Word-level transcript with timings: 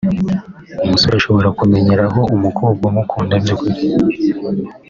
umusore 0.83 1.15
ashobora 1.17 1.49
kumenyeraho 1.59 2.19
umukobwa 2.35 2.83
umukunda 2.91 3.33
by’ukuri 3.43 3.79